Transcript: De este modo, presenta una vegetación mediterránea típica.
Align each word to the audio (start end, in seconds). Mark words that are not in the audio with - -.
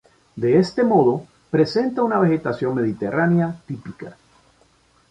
De 0.35 0.57
este 0.57 0.83
modo, 0.83 1.27
presenta 1.51 2.01
una 2.01 2.17
vegetación 2.17 2.73
mediterránea 2.73 3.55
típica. 3.67 4.17